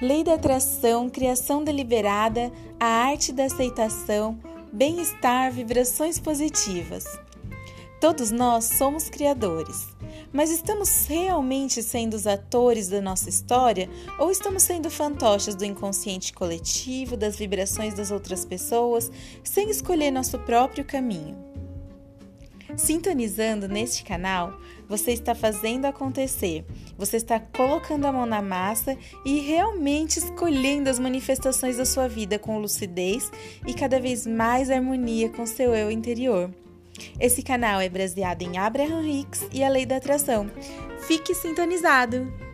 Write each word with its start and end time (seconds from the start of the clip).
Lei 0.00 0.22
da 0.22 0.34
atração, 0.34 1.10
criação 1.10 1.64
deliberada, 1.64 2.52
a 2.78 2.86
arte 2.86 3.32
da 3.32 3.46
aceitação, 3.46 4.38
bem-estar, 4.72 5.50
vibrações 5.50 6.20
positivas. 6.20 7.04
Todos 8.00 8.30
nós 8.30 8.64
somos 8.64 9.10
criadores, 9.10 9.88
mas 10.32 10.52
estamos 10.52 11.06
realmente 11.08 11.82
sendo 11.82 12.14
os 12.14 12.28
atores 12.28 12.86
da 12.86 13.00
nossa 13.00 13.28
história 13.28 13.90
ou 14.20 14.30
estamos 14.30 14.62
sendo 14.62 14.88
fantoches 14.88 15.56
do 15.56 15.64
inconsciente 15.64 16.32
coletivo, 16.32 17.16
das 17.16 17.36
vibrações 17.36 17.92
das 17.92 18.12
outras 18.12 18.44
pessoas, 18.44 19.10
sem 19.42 19.68
escolher 19.68 20.12
nosso 20.12 20.38
próprio 20.38 20.84
caminho? 20.84 21.36
Sintonizando 22.78 23.66
neste 23.66 24.04
canal, 24.04 24.56
você 24.88 25.10
está 25.10 25.34
fazendo 25.34 25.84
acontecer, 25.84 26.64
você 26.96 27.16
está 27.16 27.40
colocando 27.40 28.06
a 28.06 28.12
mão 28.12 28.24
na 28.24 28.40
massa 28.40 28.96
e 29.24 29.40
realmente 29.40 30.18
escolhendo 30.18 30.88
as 30.88 30.98
manifestações 30.98 31.76
da 31.76 31.84
sua 31.84 32.08
vida 32.08 32.38
com 32.38 32.60
lucidez 32.60 33.30
e 33.66 33.74
cada 33.74 34.00
vez 34.00 34.26
mais 34.26 34.70
harmonia 34.70 35.28
com 35.28 35.44
seu 35.44 35.74
eu 35.74 35.90
interior. 35.90 36.50
Esse 37.18 37.42
canal 37.42 37.80
é 37.80 37.88
baseado 37.88 38.42
em 38.42 38.58
Abraham 38.58 39.06
Hicks 39.06 39.48
e 39.52 39.64
a 39.64 39.68
Lei 39.68 39.84
da 39.84 39.96
Atração. 39.96 40.48
Fique 41.00 41.34
sintonizado! 41.34 42.47